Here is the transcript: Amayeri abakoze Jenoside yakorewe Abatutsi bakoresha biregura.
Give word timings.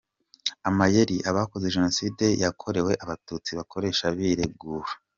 Amayeri 0.69 1.15
abakoze 1.29 1.65
Jenoside 1.75 2.25
yakorewe 2.43 2.93
Abatutsi 3.03 3.49
bakoresha 3.59 4.05
biregura. 4.17 4.91